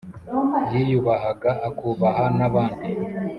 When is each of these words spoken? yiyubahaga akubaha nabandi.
yiyubahaga 0.71 1.51
akubaha 1.69 2.23
nabandi. 2.37 2.87